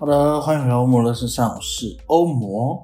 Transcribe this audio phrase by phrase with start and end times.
[0.00, 2.80] 好的，欢迎回到欧魔乐视上，我是欧魔。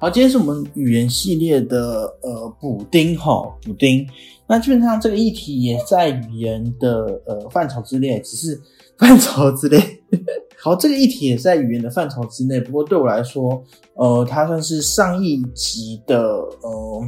[0.00, 4.04] 好，今天是我们语言系列的呃补丁哈，补丁。
[4.48, 8.60] 那基本上这个议题也在语言的呃范畴之内，只是
[8.98, 9.78] 范畴之内。
[10.58, 13.62] 好，这个议题也在语言的范畴之内，不过对我来说，
[13.94, 16.20] 呃，它算是上一集的
[16.62, 17.02] 呃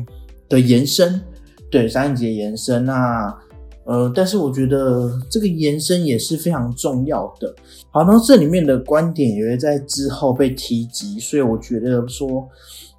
[0.48, 1.20] 的延伸，
[1.69, 2.84] 对上一集的延伸。
[2.84, 3.36] 那
[3.84, 7.52] 呃，但是我觉得这个延伸也是非常重要的。
[7.91, 12.48] 好，那这里面的观点也会在之后被提及，所以我觉得说，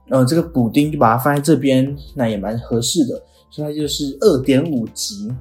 [0.09, 3.23] 呃，这个补丁就把它放在这边，那也蛮合适的。
[3.50, 5.31] 所以它就是二点五级。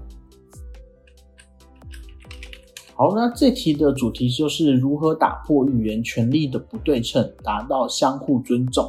[2.95, 8.89] 好，那这题的主题就是如何打破语言权利的不对称，达到相互尊重。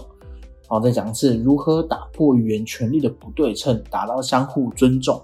[0.67, 5.19] 好，再讲一次，如何打破语言权利的不对称，达到相互尊重。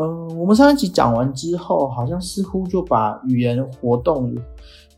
[0.00, 4.34] 嗯，我们上一集讲完之后，好像似乎就把语言活动，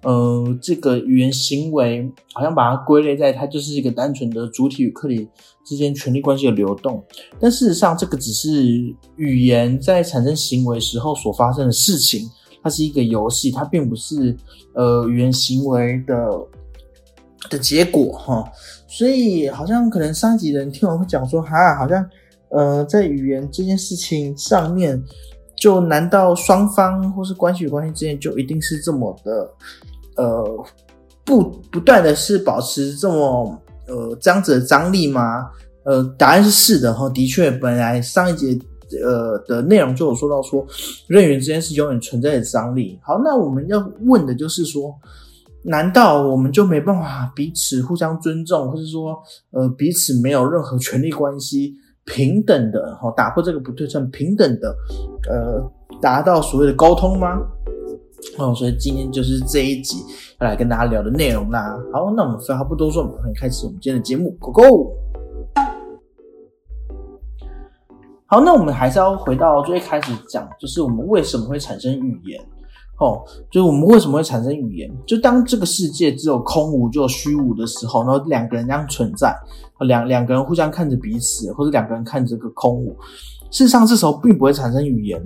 [0.04, 5.28] 呃，这个语言行为，好像把它归类在它就是一个单纯的主体与客体
[5.64, 7.02] 之间权力关系的流动。
[7.40, 12.28] 但事实上，这个只是语言在产生行为时候所发生的事情，
[12.62, 14.36] 它是一个游戏，它并不是
[14.74, 16.30] 呃语言行为的
[17.50, 18.44] 的结果哈。
[18.86, 22.08] 所以，好像可能上一集人听完会讲说，哈，好像。
[22.52, 25.02] 呃，在语言这件事情上面，
[25.56, 29.50] 就难道双方或是关系与关系之间就一定是这么的，
[30.16, 30.64] 呃，
[31.24, 35.50] 不不断的是保持这么呃这样子的张力吗？
[35.84, 38.58] 呃，答案是是的哈，的确，本来上一节
[39.02, 40.66] 呃的内容就有说到说，
[41.08, 42.98] 人与人之间是永远存在的张力。
[43.02, 44.94] 好，那我们要问的就是说，
[45.64, 49.18] 难道我们就没办法彼此互相尊重，或者说
[49.52, 51.74] 呃彼此没有任何权利关系？
[52.04, 54.74] 平等的，哈，打破这个不对称，平等的，
[55.30, 55.62] 呃，
[56.00, 57.40] 达到所谓的沟通吗？
[58.38, 59.98] 哦，所以今天就是这一集
[60.40, 61.78] 要来跟大家聊的内容啦。
[61.92, 64.96] 好，那我们废话不多说，马上开始我们今天的节目，Go Go！
[68.26, 72.40] 好，那我们还是要回到最开始讲，就是我们为什么会产生语言。
[72.98, 73.20] 哦，
[73.50, 74.90] 就是我们为什么会产生语言？
[75.04, 79.34] 就当这个世界只有空无，就有虚无的时候，然后两个人这样存在，
[79.80, 82.96] 两两个人互相看着彼此，或者两个人看着个空无，
[83.50, 85.20] 事实上这时候并不会产生语言。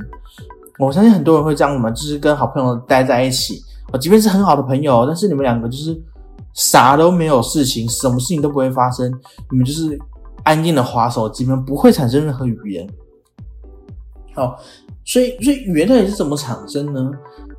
[0.79, 3.63] 我相信很多人会这样嘛，就是跟好朋友待在一起，
[3.93, 6.01] 哦，即便是很好的朋友，但是你们两个就是
[6.55, 9.11] 啥都没有事情，什么事情都不会发生，
[9.51, 9.99] 你们就是
[10.45, 12.89] 安静的划手机，你们不会产生任何语言。
[14.35, 14.59] 好，
[15.05, 17.11] 所以所以语言到底是怎么产生呢？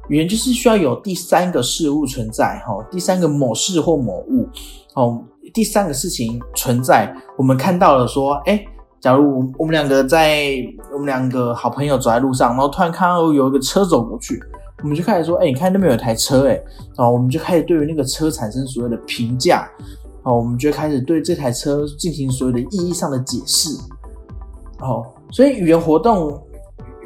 [0.09, 4.47] 语言就是需要有第三个事物存在，哈，第三个某事或某物，
[4.95, 5.21] 哦，
[5.53, 8.65] 第三个事情存在，我们看到了说，哎，
[9.01, 10.49] 假如我们两个在
[10.93, 14.39] 我们两个好朋友走在路上，然后突然看到有一个车走过去，
[14.81, 16.53] 我们就开始说，哎，你看那边有台车，哎，
[16.95, 19.69] 然后，我们就开始对于那个车产生所谓的评价，
[20.23, 23.69] 哦，我们就开始对这台车进行所有的意义上的解释，
[24.79, 26.41] 哦，所以语言活动。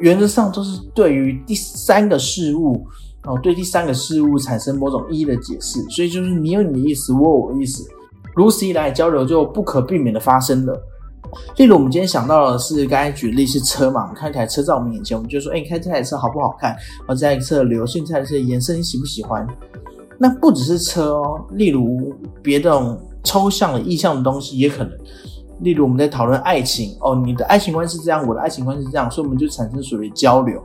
[0.02, 2.84] 原则上都是对于第三个事物，
[3.24, 7.88] 哦，对第三个事物产生某种意义的解释，所以就是你有你的意思，我有我的意思，
[8.34, 10.78] 如此一来交流就不可避免的发生了。
[11.56, 16.76] 例如我们今天想到的是刚才举例是车嘛，我们看一台车在我们眼前，我们就说，哎，你看这台车好不好看？
[17.06, 19.46] 而这台车的流线，这台车的颜色你喜不喜欢？
[20.18, 24.92] 那不只是车哦，例如别的抽象的意象的东西也可能。
[25.62, 30.60] 例如我们在讨论爱情哦，你的爱情观是这样，我的爱情观是这样，所以我们就产生所谓交流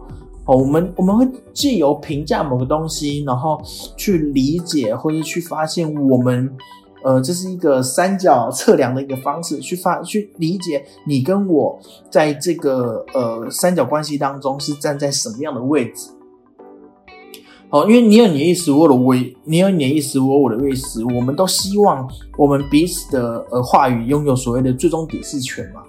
[0.45, 0.57] 哦。
[0.57, 3.61] 我们我们会借由评价某个东西，然后
[3.95, 6.51] 去理解或者去发现我们
[7.03, 11.79] 呃这是一个三角测量的一个方式，去发去理解你跟我
[12.09, 16.09] 在这个呃三角关系当中是站在什么样的位置。
[17.69, 25.81] 好，因为你有你的意思，我有我，你有你的意思，我有我的意思，我们都希望我们彼此的呃话语拥有所谓的最终解释权嘛。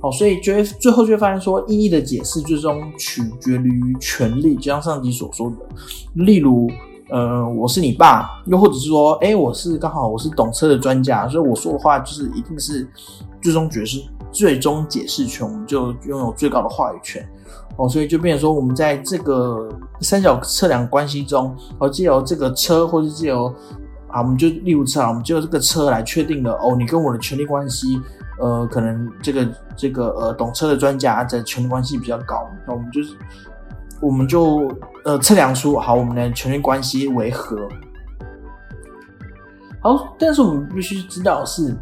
[0.00, 5.56] 好，所以就会最后就会发现说，意义的解释最终取决于权利，就像上集所说的。
[6.14, 6.66] 例如，
[7.10, 12.88] 呃，我是你爸，又或者是说，哎，我是刚好我是懂车的专家，所以我说的话就是一定是
[13.42, 14.00] 最终解释、
[14.32, 17.28] 最终解释权，我们就拥有最高的话语权。
[17.78, 19.68] 哦，所以就变成说，我们在这个
[20.00, 23.46] 三角测量关系中，哦，借由这个车，或者借由
[24.08, 28.00] 啊，我们就例如车啊，我们就这个车来确定了哦，你跟我的权利关系，
[28.40, 33.14] 呃，可能这个这个呃懂车的专家的权利关系比较高，那我们就是
[34.00, 34.68] 我们就
[35.04, 37.68] 呃测量出好我们的权利关系为何。
[39.80, 41.76] 好，但是我们必须知道是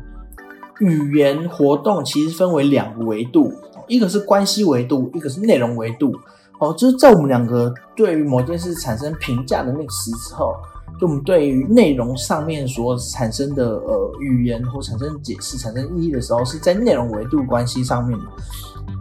[0.81, 3.51] 语言活动其实分为两个维度，
[3.89, 6.15] 一个是关系维度，一个是内容维度。
[6.59, 10.55] 哦，就是在我们两个对于某件事产生评价的那个时之后，
[10.99, 18.25] 就我们对于内容上面所产生的呃语言或产生解释、产生意义的时候，是在内容维度关系上面的。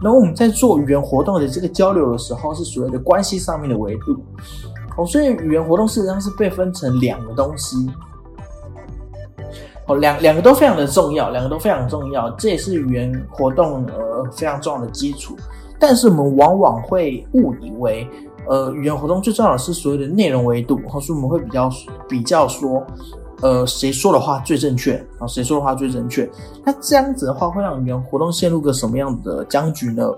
[0.02, 4.22] 然后我们在做语言活动的这个交流的时候，是所谓的关系上面的维度。
[4.98, 7.88] 哦，所以语言活动事实上是被分成两个东西。
[9.86, 15.36] 哦，两两个都非常的重要，两个都非常重要，这也是语言活动呃非常重要的基础。
[15.78, 18.08] 但是我们往往会误以为，
[18.48, 21.70] 呃，语言活动最重要的是所谓的内容维度，或是我们会比较
[22.08, 22.82] 比较说，
[23.42, 25.26] 呃，谁说的话最正确啊？
[25.26, 26.28] 谁说的话最正确？
[26.64, 30.10] 那这样子的话，会让语言活动陷入个什么样的僵局呢？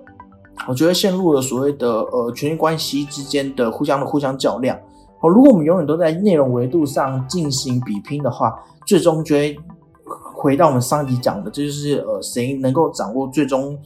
[0.67, 4.79] 我觉得陷入了所谓的呃权力关系之间的互相的互相较量。
[5.21, 8.55] 哦，如果我们永远都在内容维度上进行比拼的话，
[8.87, 9.59] 最终就会
[10.35, 13.79] 回到我们上集讲的，这就是呃谁能够掌握最终。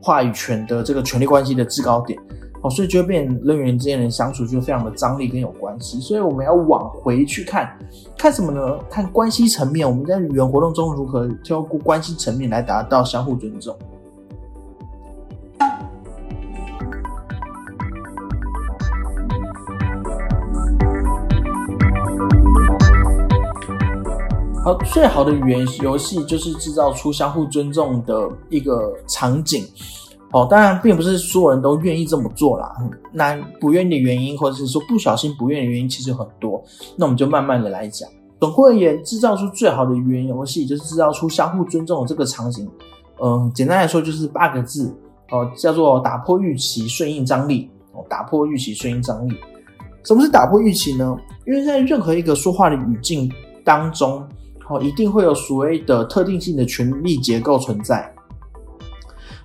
[0.00, 2.16] 话语权的这个权力关系的制高点，
[2.62, 7.76] 哦，所以就会变人与人之间的相处就非常的张力跟有关系，所以我们要往回去看，
[8.16, 8.78] 看什么呢？
[8.88, 13.76] 看关系层面，我们在语言活动中如何透过关系层面来达到相互尊重。
[24.86, 29.64] 最好的语言游戏就是制造出相互尊重的一个场景。
[30.30, 32.76] 哦，当然，并不是所有人都愿意这么做啦。
[33.10, 36.62] 那不愿意的原因，或者是说不小心不愿意的原因，其实很多。
[36.96, 38.06] 那我们就慢慢的来讲。
[38.38, 42.68] 总括而言，制造出最好的语言游戏，就是制造出相互尊重的这个场景。
[43.22, 44.94] 嗯，简单来说就是八个字
[45.30, 47.70] 哦，叫做打破预期，顺应张力。
[47.92, 49.32] 哦，打破预期，顺应张力。
[50.04, 51.16] 什么是打破预期呢？
[51.46, 53.32] 因为在任何一个说话的语境
[53.64, 54.22] 当中。
[54.68, 58.14] 哦，一定会有所谓的特定性的权力结构存在。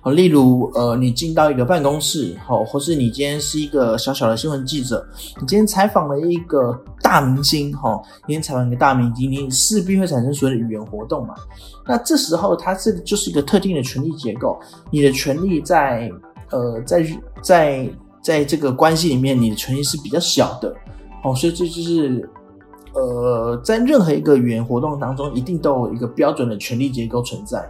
[0.02, 5.02] 哦，例如，呃，你进到一个办公室，好，或是你今天是一个小小的新闻记者，
[5.40, 11.34] 你今天采访了一个大明星，哈，今天采访一个大明星，你势必会产生所谓的语言活动嘛。
[11.86, 14.60] 那这时候，它这个就是一个特定的权力结构，
[14.90, 16.12] 你的权力在，
[16.50, 17.06] 呃，在
[17.42, 17.88] 在
[18.22, 20.68] 在这个关系里面，你的权力是比较小的，
[21.22, 22.28] 哦，所以这就是。
[22.94, 27.68] 呃，在任何一个语言活动当中，一定都有一个标准的权力结构存在。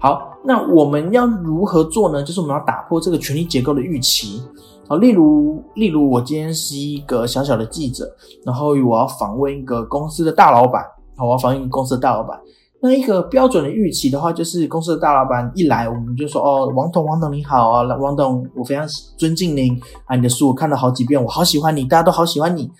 [0.00, 2.22] 好，那我们要如何做呢？
[2.22, 4.42] 就是我们要打破这个权力结构的预期。
[4.86, 8.08] 好，例如，例如我今天是一个小小的记者，
[8.46, 10.82] 然后我要访问一个公司的大老板。
[11.16, 12.40] 好，我要访问一个公司的大老板。
[12.80, 18.86] 那一个标准的预期的话，就是公司的大老板一来，我们就说：“哦，王董，王董你好啊，王董，我非常
[19.16, 22.70] 尊敬您啊，你的书我看了好几遍，我好喜欢你，大家都好喜欢你。”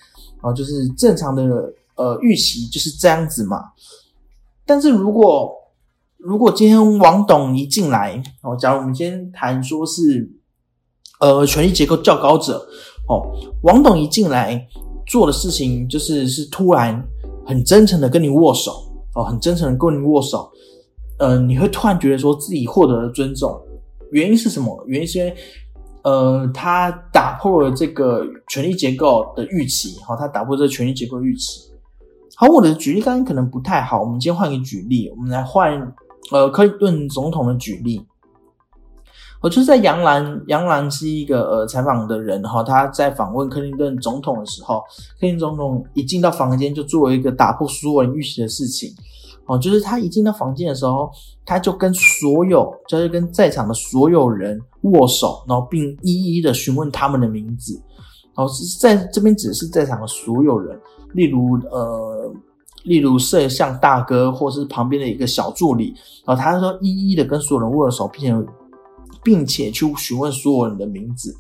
[0.43, 1.43] 哦，就是正常的
[1.97, 3.59] 呃预期就是这样子嘛。
[4.65, 5.53] 但是如果
[6.17, 10.31] 如果今天王董一进来，哦，假如我们今天谈说是
[11.21, 12.67] 呃权力结构较高者，
[13.09, 13.23] 哦，
[13.63, 14.67] 王董一进来
[15.07, 17.03] 做的事情就是是突然
[17.47, 18.73] 很真诚的跟你握手，
[19.15, 20.51] 哦，很真诚的跟你握手，
[21.19, 23.61] 呃，你会突然觉得说自己获得了尊重，
[24.13, 24.85] 原因是什么？
[24.87, 25.37] 原因是因为。
[26.09, 31.71] 呃，他打破了这个权力结构的预期，好，他打破这个权力结构预期。
[32.35, 35.93] 好，我的举例刚刚可能不太好，我们先换个举例，我们来换
[36.33, 38.07] 呃，克林顿总统的举例。
[39.43, 44.81] 我就是在杨澜，杨澜是一个呃采访的人哈，他在访问克林顿总统的时候，
[45.21, 48.91] 克林顿总统一进到房间就做了一个打破所有人预期的事情。
[49.47, 51.11] 哦，就是他一进到房间的时候，
[51.45, 54.61] 他就跟所有，就是跟在场的所有人
[54.91, 57.81] 握手，然后并一一的询问他们的名字。
[58.35, 60.79] 然后是在这边指的是在场的所有人，
[61.15, 62.33] 例如呃，
[62.85, 65.95] 例如摄像大哥，或是旁边的一个小助理。
[66.25, 68.51] 然后他说一一的跟所有人握了手，并且。
[69.25, 71.37] 并且去询问所有人的名字，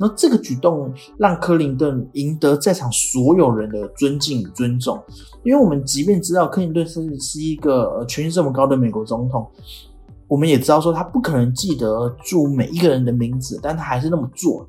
[0.00, 4.98] 那这个举动让克林顿赢得在场所有人的尊敬与尊重。
[5.44, 9.46] 因为我们即便知道克林顿是是一个权力这么高的美国总统，
[10.28, 14.68] 我们也知道说他不可能记得住每一个人的名字，但他还是那么做。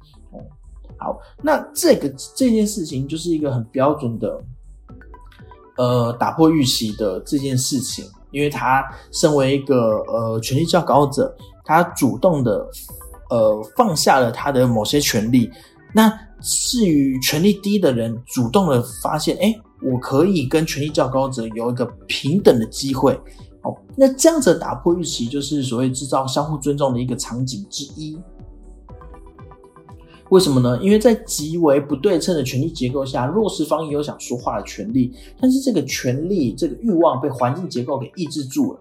[0.97, 4.41] 好，那这个这件事情就是一个很标准的，
[5.77, 11.35] 呃，打破预期的这件事情，因为他身为一个呃权力较高者。
[11.65, 12.67] 他主动的，
[13.29, 15.51] 呃，放下了他的某些权利。
[15.93, 16.11] 那
[16.41, 23.19] 至于权力低的人，主动的发现，哎，我可以跟权力较高者有一个平等的机会。
[23.61, 28.17] 哦，那这样子打破预期，就是所谓制造相互尊重的一个场景之一。
[30.29, 30.79] 为什么呢？
[30.81, 38.79] 因为在极为不对称的权力结构下，弱势方也有想说话的权利，但是这个权利、这个欲望被环境结构给抑制住了。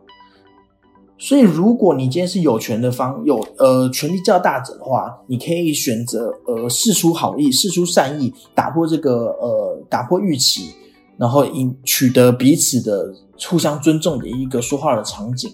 [1.16, 10.74] 所以，如果你今天是有权的方，有呃权力较大者的话，你可以选择呃示出好意、示出善意，打破这个呃打破预期，
[11.18, 13.12] 然后引取得彼此的
[13.50, 15.52] 互相尊重的一个说话的场景。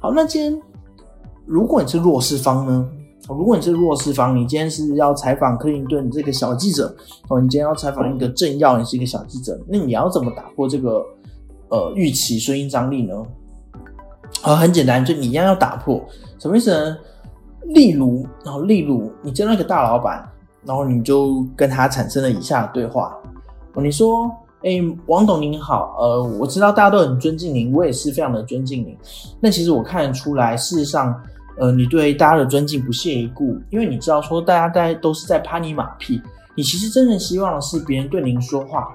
[0.00, 0.62] 好，那今天
[1.46, 2.88] 如果你是弱势方呢？
[3.26, 6.94] 如果你是弱势方，你今天是要采访克林顿这个小记者，
[7.30, 11.02] 哦，你今天要采访一个政要，你是一个小记者，那你要怎么打破这个
[11.70, 13.14] 呃预期声音张力呢？
[14.42, 16.04] 啊，很简单，就你一样要打破，
[16.38, 16.98] 什么意思呢？
[17.68, 20.28] 例如，然后例如，你见到一个大老板，
[20.66, 23.16] 然后你就跟他产生了以下的对话
[23.72, 24.30] 哦，你说
[24.64, 28.96] ：“哎，王董您好，呃，我知道大家都很尊敬您，我也是非常的尊敬您。
[29.38, 31.14] 那其实我看得出来，事实上。”
[31.56, 36.20] 呃，你对大家的尊敬不屑一顾，因为你知道说大家大家都是在拍你马屁，
[36.56, 38.88] 你其实真正希望的是别人对您说话，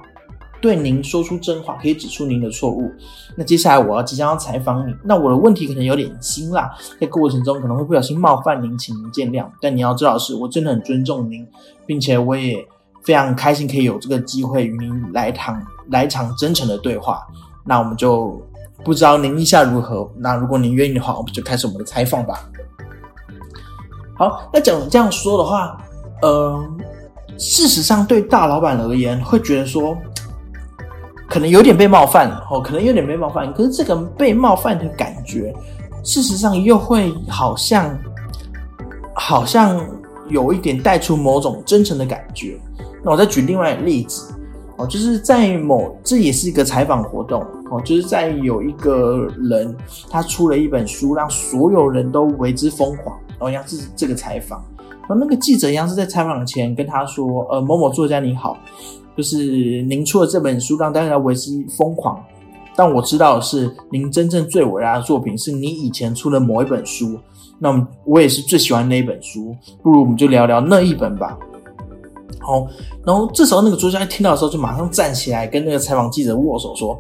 [0.60, 2.92] 对您说出真话，可以指出您的错误。
[3.38, 9.46] 那接下来我要即将要采访你，那我的问题可能有点辛辣，在过程中可能会不小心冒犯您，请您见谅。
[9.62, 11.48] 但你要知道是，我真的很尊重您，
[11.86, 12.58] 并且我也
[13.04, 17.22] 非常开心可以有这个机会与您来场来场真诚的对话。
[17.64, 18.42] 那我们就。
[18.82, 20.10] 不知道您意下如何？
[20.16, 22.50] 那如果您愿意的话，我们就开始我们的采访吧。
[24.16, 25.78] 好，那讲这样说的话，
[26.22, 26.66] 呃，
[27.38, 29.98] 事实上对大老板而言，会觉得说，
[31.28, 33.54] 可能有点被冒犯哦，可能有点被冒犯。
[33.54, 35.54] 可是这个被冒犯的感觉，
[36.02, 38.00] 事实上又会好像，
[39.14, 39.78] 好像
[40.30, 42.58] 有一点带出某种真诚的感觉。
[43.04, 44.34] 那我再举另外一个例子。
[44.78, 49.76] 哦，就是在某，这也是一个采访活动哦，就是在有一个人
[50.10, 53.14] 他出了一本书，让所有人都为之疯狂。
[53.40, 54.64] 哦，一样是这个采访，
[55.02, 58.58] 然后那个记者一样是在采访前跟他说：“呃，某某作家你好，
[59.18, 62.18] 就是您出了这本书，让大家为之疯狂。
[62.74, 67.20] 但我知道的是，您真正最伟大的作品是你以前出的某一本书。
[67.58, 69.54] 那么我也是最喜欢那一本书，
[69.84, 71.38] 不如我们就聊聊那一本吧。”
[72.38, 72.68] 好，
[73.06, 76.98] 然后这时候那个作家听到的时候，就马上站起来跟那个采访记者握手，说：“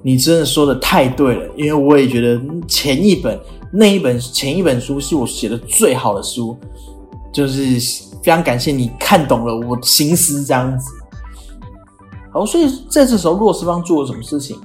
[0.00, 3.38] 你真的说的太对了，因为我也觉得前一本
[3.72, 6.56] 那一本前一本书是我写的最好的书，
[7.32, 7.78] 就是
[8.22, 10.90] 非常感谢你看懂了我心思这样子。”
[12.32, 14.56] 好，所以在这时候弱势方做了什么事情？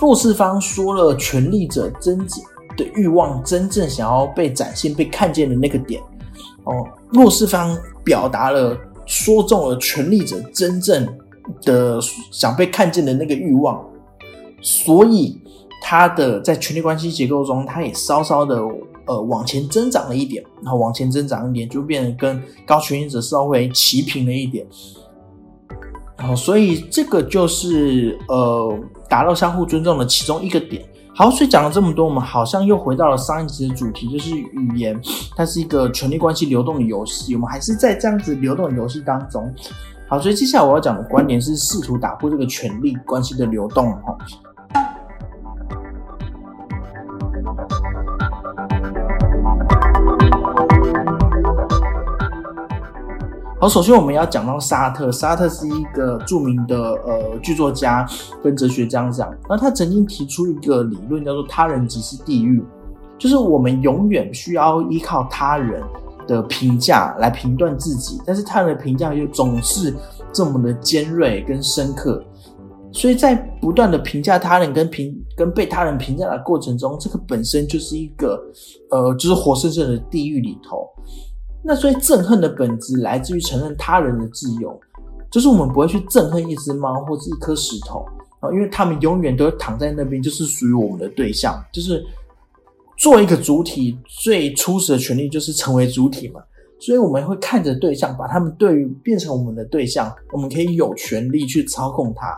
[0.00, 2.18] 弱势方说了权力者真
[2.76, 6.02] 的欲望真正想要被展现、被看见的那个点。
[6.64, 8.76] 哦，弱势方表达了。
[9.10, 11.04] 说中了权力者真正
[11.62, 11.98] 的
[12.30, 13.84] 想被看见的那个欲望，
[14.62, 15.36] 所以
[15.82, 18.62] 他的在权力关系结构中，他也稍稍的
[19.06, 24.64] 呃往前增长了一点，然后往前增长一点，就变得跟高权力者稍微齐平了一点。
[26.16, 30.84] 然后，所以这个就是呃达到相互尊重的其中一个点。
[31.20, 34.98] 好，所以讲了这么多，我们好像又回到了上一集的主题，就是语言，
[35.36, 37.34] 它是一个权力关系流动的游戏。
[37.34, 39.54] 我们还是在这样子流动的游戏当中。
[40.08, 44.16] 好，所以接下来我要讲的观点是试图打破这个权力关系的流动，哈。
[53.60, 55.12] 好，首先我们要讲到沙特。
[55.12, 58.08] 沙特是一个著名的呃剧作家
[58.42, 62.64] 跟哲学家讲，那他曾经提出一个理论，叫做“他人即是地狱”，
[63.20, 65.82] 就是我们永远需要依靠他人
[66.26, 69.94] 的评价来评断自己，但是他人的评价又总是
[70.32, 72.24] 这么的尖锐跟深刻，
[72.94, 78.42] 所以在不断的评价他人跟评跟被他人评价的过程中，这个本身就是一个
[78.90, 80.88] 呃，就是活生生的地狱里头。
[81.62, 84.80] 那所以憎恨的本质来自于承认他人的自由，
[85.30, 88.02] 就是我们不会去憎恨一只猫或者一颗石头
[88.40, 91.62] 啊，因为他们永远都躺在那边，就是属于我们的对象。
[91.70, 92.02] 就是
[92.96, 96.40] 作为一个主体，最初始的权利就是成为主体嘛，
[96.78, 102.34] 所以我们会看着对象，把他们对于变成我们的对象，我们可以有权利去操控它。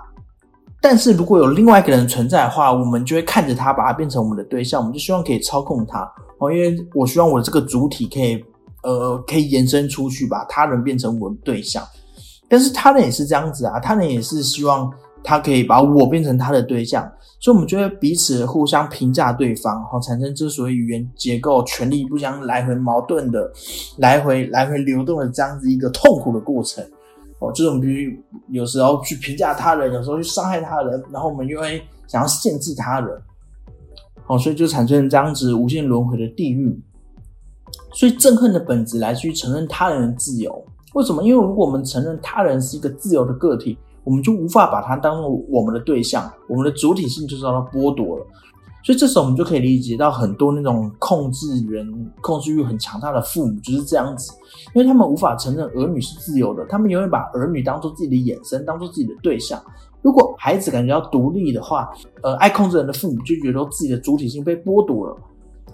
[0.81, 6.01] 但是如果有另外一个人存在的话，我们就会看着他，把他变成我们的对象，我们就希望可以操控他
[6.39, 8.45] 哦，因为我希望我的这个主体可以。
[8.83, 11.87] 呃，可以延伸出去，把他人变成我的对象，
[12.49, 14.91] 但是他人也是这样子啊，他人也是希望
[15.23, 23.51] 他可以把我变成他的对象，所以我们就会彼此互相评价对方，然后产生之所以语言结构、权力不相来回矛盾的、
[23.99, 26.85] 来回来回流动的这样子一个痛苦的过程。
[27.39, 28.21] 哦，就是我们必须
[28.51, 33.23] 有时候去评价他人，有时候去伤害他人，然后我们又会想要限制他人，
[34.29, 36.81] 哦，所以就产生这样子无限轮回的地狱。
[37.93, 40.65] 所以憎恨的本质来自于承认他人的自由。
[40.95, 41.23] 为什么？
[41.23, 48.27] 因为如果我们承认他人是一个自由的个体，我们就无法把他当做我们的对象，我们的主体性就遭到剥夺了。
[48.85, 51.87] 所以这时候我们就可以理解到很多那种控制人、
[52.21, 54.33] 控制欲很强大的父母就是这样子，
[54.75, 59.63] 因为他们无法承认儿女是自由的，他们永远把儿女当做自己的衍生，当做自己的对象。
[60.03, 61.89] 如果孩子感觉到独立的话，
[62.25, 65.17] 呃，爱控制人的父母就觉得自己的主体性被剥夺了。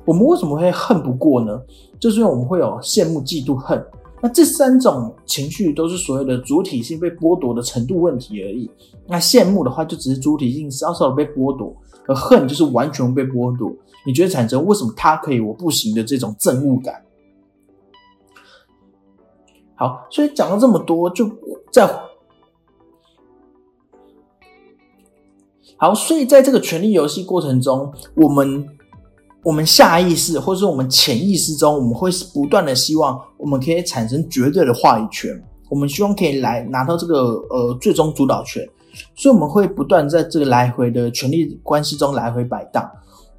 [0.08, 1.60] 我们为什么会恨不过呢？
[2.00, 3.86] 就是因为我们会有羡慕、嫉妒、恨。
[4.22, 8.70] 那这三种情绪都是所谓的主体性被剥夺的程度问题而已。
[9.06, 13.70] 那羡慕的话，就只是主体性稍稍的被剥夺；而恨就是完全被剥夺。
[14.06, 17.04] 你觉得产生为什么他可以我不行的这种憎恶感？
[19.74, 21.30] 好，所以讲了这么多，就
[21.70, 21.86] 在
[25.76, 28.66] 好，所以在这个权力游戏过程中，我们。
[29.42, 35.30] 我们下意识，或者说我们潜意识中，我们会不断的希望，我们可以产生绝对的话语权。
[35.70, 38.66] 我们希望可以来拿到这个呃最终主导权，
[39.14, 42.90] 所以我们会不断在这个来回的权力关系中来回摆荡。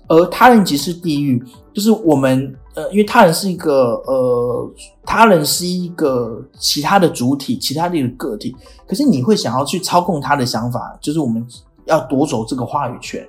[0.08, 4.72] 而他人即是地狱，就是我们呃，因为他人是一个呃，
[5.06, 8.56] 他人是一个其他的主体，其他的一个个体。
[8.88, 11.46] 可是你会想要去操控他的想法，就是我们
[11.86, 13.28] 要夺走这个话语权。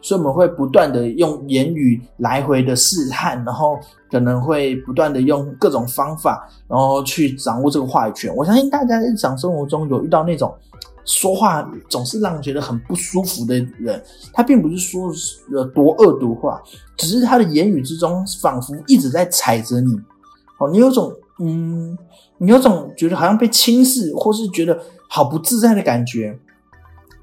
[0.00, 3.78] 所以我们会不断的用言语来回的试探，然后
[4.10, 8.34] 可能会不断的用各种方法，然后去掌握这个话语权。
[8.34, 10.54] 我相信大家日常生活中有遇到那种
[11.04, 14.02] 说话总是让人觉得很不舒服的人，
[14.32, 15.12] 他并不是说
[15.50, 16.62] 了多恶毒话，
[16.96, 19.92] 只是他的言语之中仿佛一直在踩着你。
[20.58, 21.98] 哦，你有种嗯，
[22.38, 24.78] 你有种觉得好像被轻视，或是觉得
[25.08, 26.38] 好不自在的感觉，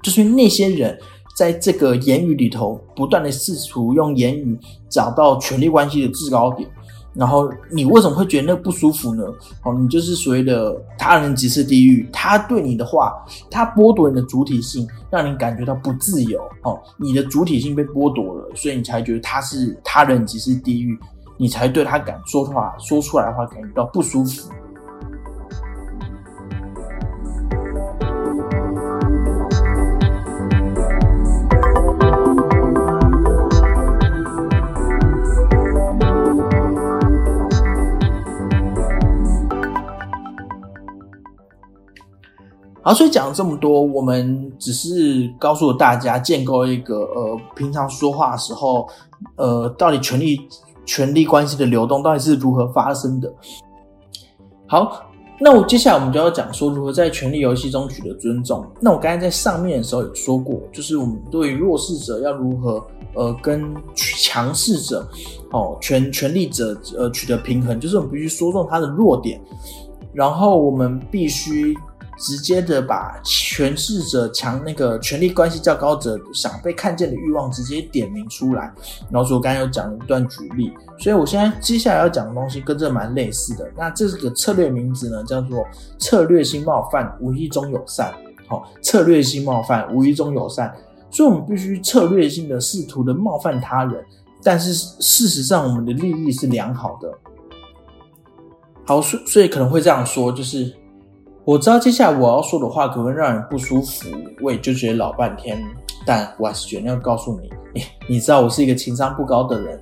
[0.02, 0.98] 就是那些人。
[1.36, 6.66] 在这个言语里头，不断的试图用言语找到权力关系的制高点，
[7.12, 9.22] 然后你为什么会觉得那不舒服呢？
[9.62, 13.12] 哦，你就是所谓的他人即是地狱，他对你的话，
[13.50, 16.40] 他剥夺你的主体性，让你感觉到不自由。
[16.62, 20.98] 哦，你的主体性被剥夺了，所以你才觉得他是他人即是地狱，
[21.36, 24.50] 你才对他敢说话说出来的话感觉到不舒服。
[42.86, 48.86] 好，所以讲了这么多，我们只是告诉大家建构一个呃，平常说话的时候，
[49.34, 50.48] 呃，到底权力
[50.84, 53.28] 权力关系的流动到底是如何发生的。
[54.68, 55.04] 好，
[55.40, 58.64] 那我接下来我们就要讲说如何在权力游戏中取得尊重。
[58.78, 65.04] 那我刚才在上面的时候有说过，就是我们对弱势者要如何呃跟强势者
[65.50, 69.40] 哦权权力者呃取得平衡，就是我们必须说中他的弱点，
[70.12, 71.76] 然后我们必须。
[72.16, 78.72] 直接的把权势者强那个权力关系较高者想被看见的欲望直接点名出来，
[79.10, 83.70] 然后说我刚才有讲了一段举例，所以我现在接下来要讲的东西跟这蛮类似的。
[83.76, 85.66] 那这个策略名字呢叫做
[85.98, 88.14] 策略性冒犯，无意中友善。
[88.48, 90.74] 好，策略性冒犯，无意中友善，
[91.10, 94.02] 所以我们必须策略性的试图的冒犯他人，
[94.42, 97.12] 但是事实上我们的利益是良好的。
[98.86, 100.72] 好，所所以可能会这样说，就是。
[101.46, 104.08] 我知道接下来我要说的话可能会让人不舒服，
[104.42, 105.62] 我也就觉得老半天，
[106.04, 107.48] 但我还是决定要告诉你，
[108.08, 109.80] 你知道我是一个情商不高的人，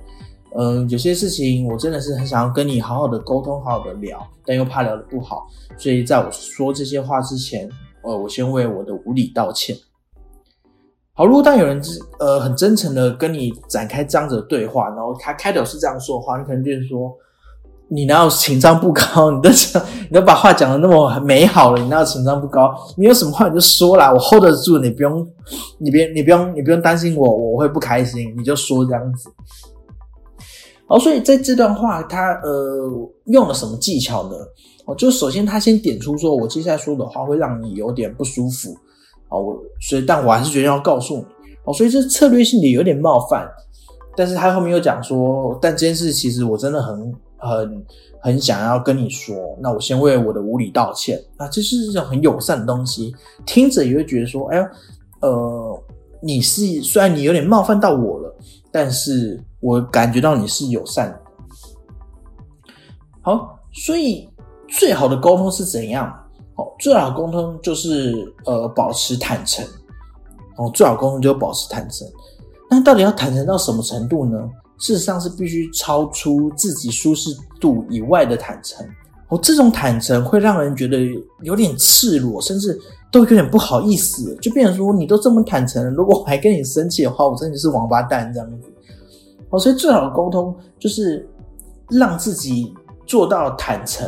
[0.55, 7.67] 嗯，有些事情我真的是很想要跟你好好的沟通，好好的聊，但又怕聊的不好，所以在我说这些话之前，
[8.03, 9.75] 呃，我先为我的无理道歉。
[11.13, 11.81] 好，如果当有人
[12.19, 17.11] 呃很真诚的跟你展开这样子的对话，然后他开头是这样说的话，你可能就是说。
[17.87, 19.29] 你哪有情商不高？
[19.29, 22.73] 你都讲，你都把话讲的那么美好了，你哪有情商不高？
[22.97, 25.25] 你有什么话你就说啦，我 hold 得住，你不用，
[25.77, 29.29] 你别，你不用，你不用担心我，我会不开心，你就说这样子。
[30.87, 32.89] 好，所以在这段话，他呃
[33.25, 34.35] 用了什么技巧呢？
[34.85, 38.75] 哦，就首先他先点出说，我接下来说的话会让你有点不舒服。
[39.29, 41.25] 哦，我所以，但我还是决定要告诉你。
[41.65, 43.47] 哦，所以这策略性的有点冒犯，
[44.17, 47.13] 但是他后面又讲说，但这件事其实我真的很。
[47.45, 47.85] 很
[48.21, 51.17] 很想要跟你说，那我先为我的无理道歉。
[51.37, 54.69] 啊这是一种很友善的东西，听着也会觉得说，哎呀，
[55.21, 55.83] 呃，
[56.21, 58.35] 你是虽然你有点冒犯到我了，
[58.71, 61.17] 但是我感觉到你是友善。
[63.21, 64.29] 好，所以
[64.67, 66.11] 最好的沟通是怎样？
[66.55, 69.65] 好，最好的沟通就是呃保持坦诚，
[70.57, 72.07] 哦，最好沟通就保持坦诚。
[72.69, 74.49] 那到底要坦诚到什么程度呢？
[74.77, 78.85] 事实上是必须超出自己舒适度以外的坦诚。
[79.29, 80.99] 哦，这种坦诚会让人觉得
[81.41, 82.79] 有点赤裸，甚至
[83.11, 88.69] 都有点不好意思，就变成说你都这么坦诚了，如果我还跟你生气的话，我真的是王八蛋这样子。
[89.49, 91.27] 哦，所以最好的沟通就是
[91.89, 92.71] 让自己
[93.07, 94.05] 做到坦诚。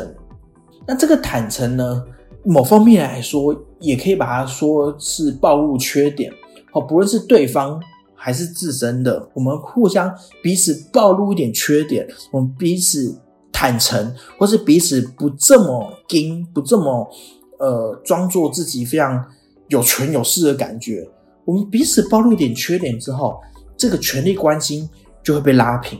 [0.85, 2.03] 那这个坦诚呢，
[2.43, 6.31] 某方面来说，也可以把它说是暴露缺点。
[6.73, 7.81] 哦，不论是对方
[8.17, 13.17] 还是自身的，我们互相彼此暴露一点缺点，我们彼此。
[13.59, 17.09] 坦诚，或是彼此不这么硬，不这么
[17.57, 19.25] 呃装作自己非常
[19.69, 21.09] 有权有势的感觉。
[21.43, 23.41] 我们彼此暴露点缺点之后，
[23.75, 24.87] 这个权力关系
[25.23, 25.99] 就会被拉平。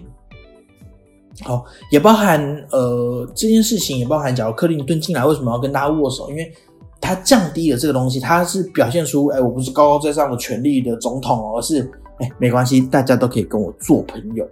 [1.41, 6.30] 好，也包含呃这件事情，也包含假如克林顿进来为什么要跟大家握手？
[6.30, 6.53] 因为
[7.01, 14.47] 他降低了这个东西，他是表现出哎我不是高高在上的权力的总统，而是哎没关系，大家都可以跟我做朋友。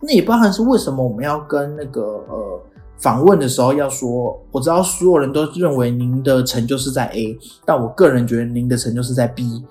[0.00, 2.60] 那也包含是为什么我们要跟那个呃
[2.98, 9.64] 访问的时候要说，我知道所有人都认为您的成就是在 A，但我个人觉得您的成就是在 B。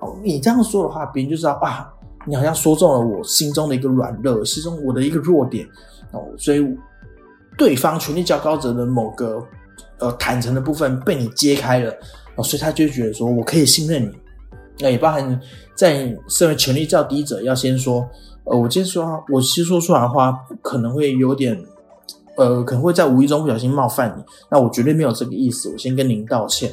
[0.00, 1.92] 哦，你这样说的话，别人就知道啊，
[2.24, 5.66] 你好像说中了我心中的一个软弱，心中我的一个弱点
[6.12, 6.64] 哦，所以
[7.56, 9.44] 对方权力较高者的某个
[9.98, 11.92] 呃坦诚的部分被你揭开了
[12.36, 14.16] 哦，所以他就觉得说我可以信任你。
[14.80, 15.40] 那也包含
[15.78, 18.04] 在身为权力较低者要先说。
[18.50, 21.54] 呃，我先说，我先说出来的话可能会有点，
[22.38, 24.24] 呃，可能会在无意中不小心冒犯你。
[24.50, 26.72] 那我绝对没有这个意思，我先跟您道歉。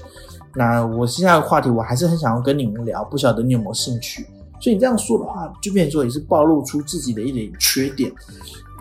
[0.56, 4.26] 那我接下来的话题，我还是很想要跟你们聊，不晓得你有没有兴趣？
[4.62, 8.10] 所以你这样说的话，就变成说也是暴露出自己的一点缺点，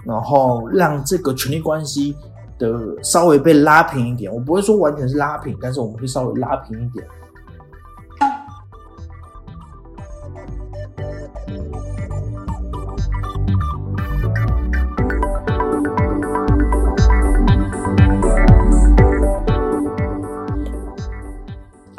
[0.05, 2.15] 然后让这个权力关系
[2.61, 4.33] 的稍微被拉平一点。
[4.33, 7.05] 我不会说完全是拉平，但是我们会稍微拉平一点。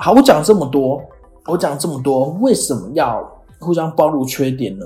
[0.05, 1.03] 好，我讲这么多，
[1.47, 3.27] 我讲这么多，为什么要
[3.59, 4.85] 互相暴露缺点呢？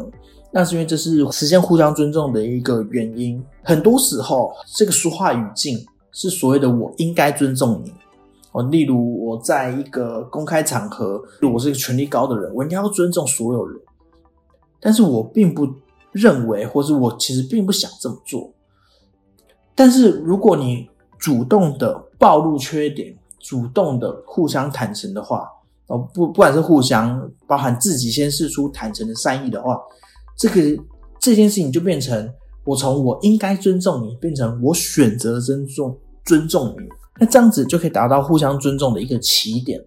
[0.49, 3.43] 那是因为这是实现互相尊重的一个原因。
[3.61, 7.91] 很多时候，这个说话语境是所谓的“我应该尊重你”。
[8.53, 13.77] 哦，例如我在一个公开场合，我是一个权力高的人，我应该要尊重所有人。
[14.79, 15.67] 但是我并不
[16.13, 18.53] 认为，或是我其实并不想这么做。
[19.75, 25.47] 但是如果你主动的暴露缺点，主动的互相坦诚的话，
[25.87, 29.79] 哦不，不管是互相包含自己先示出坦诚的善意的话，
[30.37, 30.83] 这个
[31.19, 32.31] 这件事情就变成
[32.63, 36.87] 我从我应该尊重你，变成我选择尊重尊重你，
[37.19, 39.83] 那这样子就可以达到互相尊重的一个起点。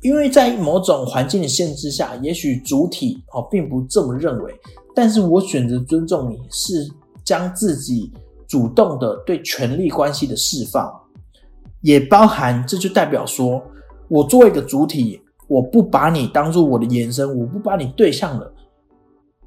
[0.00, 4.54] 因为在某种环境的限制下，也许主体哦并不这么认为，
[4.94, 6.88] 但是我选择尊重你是
[7.24, 8.12] 将自己
[8.46, 10.88] 主动的对权力关系的释放。
[11.80, 13.62] 也包含，这就代表说，
[14.08, 18.52] 我作为一个主体，我不把你当做我的延伸，我不把你对象了，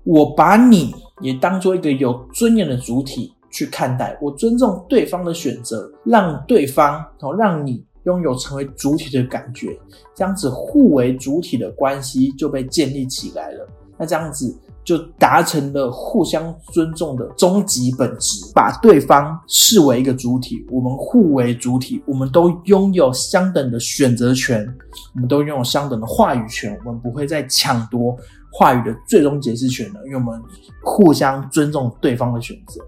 [0.03, 9.77] 我把你也当做一个有尊严的主体去看待，我尊重对方的选择，让对方哦，让你拥有成为主体的感觉，
[10.15, 13.67] 这样子互为主体的关系就被建立起来了。
[13.97, 14.57] 那这样子。
[14.83, 24.67] 就达成了互相尊重的终极本质，把对方视为一个主体，我们互为主体，我们都拥有相等的选择权，
[25.13, 28.17] 我们都拥有相等的话语权，我们不会再抢夺
[28.51, 30.41] 话语的最终解释权了，因为我们
[30.83, 32.81] 互相尊重对方的选择，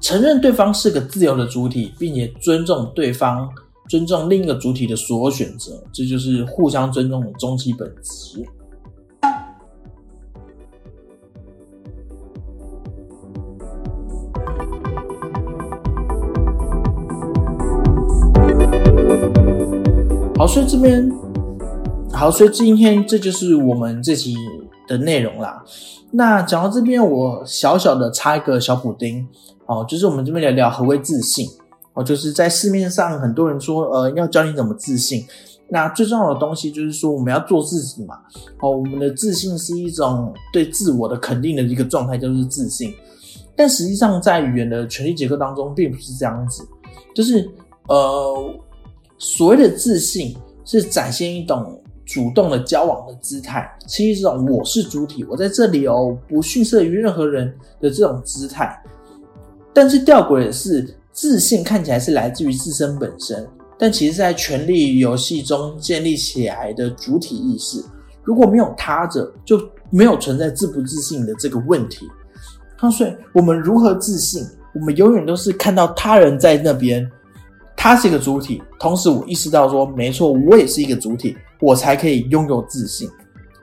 [0.00, 3.48] 承认对方是个自由的主体，并且尊重对方，
[3.88, 8.42] 尊重另一个主体的所有选择，这就是互相尊重的终极本质。
[20.80, 21.10] 这边
[22.12, 24.36] 好，所以今天这就是我们这期
[24.86, 25.64] 的内容啦。
[26.12, 29.26] 那讲到这边，我小小的插一个小补丁
[29.66, 31.48] 哦，就是我们这边聊聊何为自信
[31.94, 35.24] 哦，就是在市面上很多人说，呃，要教你怎么自信。
[35.68, 38.14] 那最重要的东西就是说，我们要做自己嘛。
[38.60, 42.94] 哦，我们的自信是一种对自我的肯定的一个状态，就是自信。
[43.56, 46.64] 但实际上，在语言的权力结构当中，并不是这样子，
[47.12, 47.50] 就是
[47.88, 48.54] 呃。
[49.20, 50.32] 所谓的自信
[50.68, 57.50] 是展现一种主动的交往的姿态，是一种我是主体，我在这里哦，不逊色于任何人
[57.80, 58.78] 的这种姿态。
[59.72, 67.82] 但是吊诡的是，自信看起来是来自于自身本身，但其实在权力游戏中建立起来的主体意识，
[68.22, 72.06] 如果没有他者，就没有存在自不自信的这个问题。
[72.76, 74.46] 他说：“我们如何自信？
[74.74, 77.10] 我们永远都是看到他人在那边，
[77.80, 83.08] 他是一个主体，同时我意识到说，没错，我也是一个主体，我才可以拥有自信。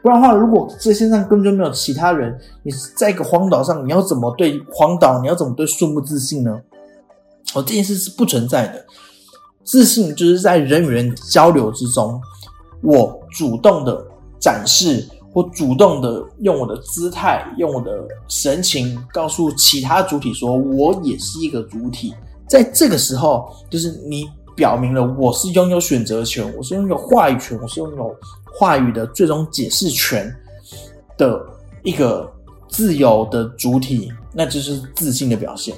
[0.01, 5.19] 不然的话，如果这世界上根本就没有其他人，你在一个荒岛上，你要怎么对荒岛？
[5.19, 6.57] 你要怎么对树木自信呢？
[7.53, 8.85] 哦，这件事是不存在的。
[9.65, 12.19] 自信就是在人与人交流之中，
[12.81, 14.01] 我主动的
[14.39, 22.13] 展示。”我主动的用我的姿态，用我的神情，告诉其他主体说，我也是一个主体。
[22.47, 28.15] 在这个时候，就是你表明了我是拥有选择权，我是拥有话语权，我是拥有
[28.53, 30.33] 话语的最终解释权
[31.17, 31.43] 的
[31.83, 32.31] 一个
[32.67, 35.75] 自由的主体，那就是自信的表现。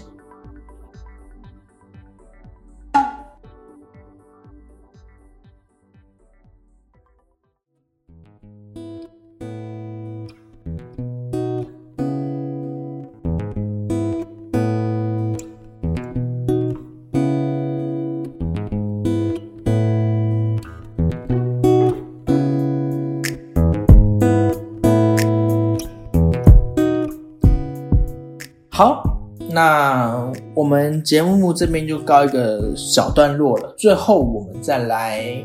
[29.58, 33.74] 那我们节目这边就告一个小段落了。
[33.76, 35.44] 最后，我们再来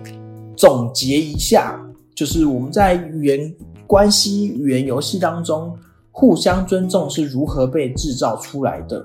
[0.55, 1.81] 总结一下，
[2.14, 3.55] 就是我们在语言
[3.87, 5.75] 关系、语言游戏当中，
[6.11, 9.03] 互相尊重是如何被制造出来的。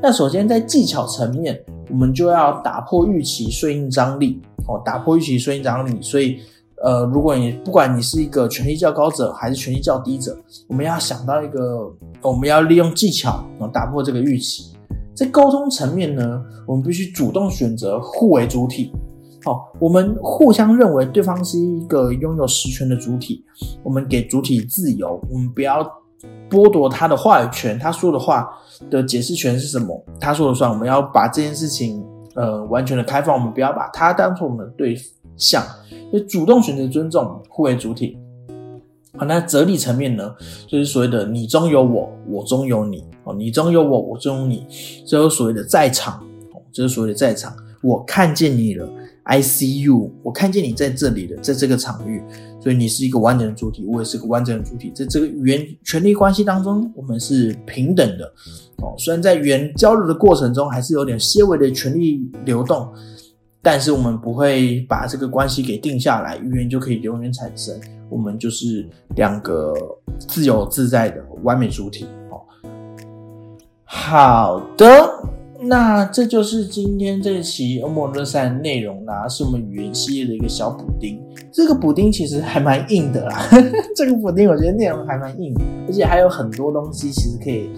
[0.00, 4.40] 那首先在技巧层面，我们就要打破预期，顺应张力。
[4.68, 6.38] 哦，打破预期，顺应张力，所以。
[6.82, 10.36] 呃，如果你不管你是一个权力较高者还是权力较低者，
[10.68, 11.90] 我们要想到一个，
[12.22, 14.74] 我们要利用技巧啊打破这个预期。
[15.14, 18.92] 在沟通层面呢，我们必须主动选择互为主体。
[19.42, 23.44] 好，我们互相认为对方是一个拥有实权的主体，
[23.82, 25.82] 我们给主体自由，我们不要
[26.50, 28.48] 剥夺他的话语权，他说的话
[28.90, 30.70] 的解释权是什么，他说了算。
[30.70, 34.94] 我们要把这件事情呃完全的开放，我们不要把他当做我们的对
[35.36, 35.64] 象。
[36.12, 38.16] 就主动选择尊重，互为主体。
[39.16, 40.34] 好，那哲理层面呢，
[40.68, 43.02] 就是所谓的“你中有我，我中有你”。
[43.24, 44.64] 哦，你中有我，我中有你，
[45.04, 46.20] 这是所谓的在场。
[46.52, 47.56] 哦，这是所谓的在场。
[47.82, 48.88] 我看见你了
[49.24, 50.10] ，I see you。
[50.22, 52.22] 我看见你在这里了，在这个场域，
[52.60, 54.92] 所以你是一个完整的主体，我也是个完整的主体。
[54.94, 58.24] 在这个语言权力关系当中，我们是平等的。
[58.82, 62.88] 哦，虽然在语言交流的过程中，还是有点些微的权力流动。
[63.66, 67.74] 但是我们不会把这个关系给定下来，语言就可以永远产生。
[68.08, 69.74] 我们就是两个
[70.20, 72.06] 自由自在的完美主体。
[72.30, 72.40] 哦，
[73.84, 74.86] 好的，
[75.62, 81.20] 那这就是今天这期欧莫热赛内容啦，是我们语言系列的一个小补丁。
[81.52, 83.48] 这个补丁其实还蛮硬的啦，
[83.96, 85.52] 这个补丁我觉得内容还蛮硬，
[85.88, 87.68] 而且还有很多东西其实可以，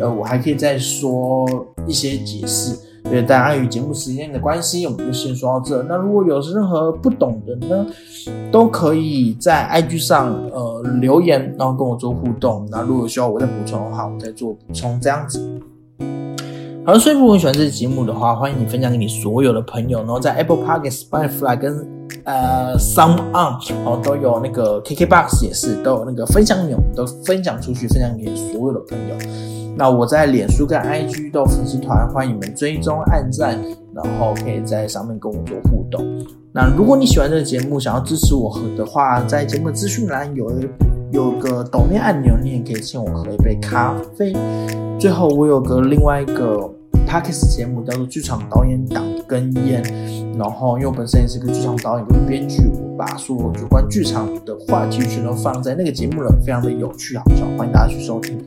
[0.00, 1.46] 呃，我还可以再说
[1.86, 2.76] 一些解释。
[3.08, 5.82] 对，大家与节目时间的关系，我们就先说到这。
[5.84, 7.86] 那如果有任何不懂的呢，
[8.50, 12.66] 都可以在 IG 上呃留言，然后跟我做互动。
[12.70, 15.40] 那如果需要我再补充的话，我再做补充，这样子。
[16.84, 20.00] 好了，所以如果你喜欢这期节目的话，欢迎你分享给你所有的朋友。
[20.00, 21.86] 然后在 Apple Podcast、Spotify 跟
[22.24, 29.55] 呃 Some On 哦都有那个 KKBox 也是都有那个分享钮，都分享出去，分享给所有的朋友。
[29.78, 33.60] 那我在脸书跟 IG 都粉丝团，欢迎你们追踪、按赞，
[33.94, 36.02] 然后可以在上面跟我做互动。
[36.50, 40.50] 那如果你喜欢这个节目，想要支持我喝的话，在节目资讯栏有
[41.12, 44.34] 有个抖音按钮，你也可以请我喝一杯咖啡。
[44.98, 46.58] 最后，我有个另外一个
[47.06, 49.84] Podcast 节目叫做《剧场导演党跟烟》，
[50.38, 58.38] 然后因为我本身也是个剧场导演跟编剧，我把所有有关剧场的话题全都放在那个节目了，非常的有趣好笑，欢迎大家去收听。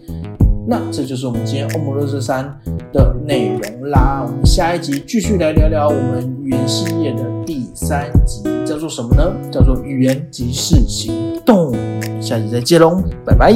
[0.70, 2.46] 那这就是我们今天欧姆热色三
[2.94, 4.24] 的内容啦。
[4.24, 9.34] 我们下一集继续来聊聊我们语言系列的第三集，叫做什么呢？
[9.52, 11.12] 叫做语言即是行
[11.44, 11.74] 动。
[12.22, 13.52] 下集再见喽，拜拜。